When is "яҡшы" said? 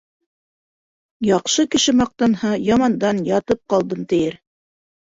1.27-1.67